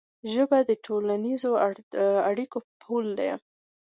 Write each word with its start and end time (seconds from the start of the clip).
ژبه 0.33 0.59
د 0.69 0.71
ټولنیزو 0.85 1.51
اړیکو 2.29 2.57
پل 2.81 3.05
دی. 3.19 3.31